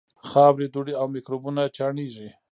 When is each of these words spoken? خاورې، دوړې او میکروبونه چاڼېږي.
خاورې، 0.29 0.67
دوړې 0.73 0.93
او 1.01 1.07
میکروبونه 1.15 1.61
چاڼېږي. 1.77 2.29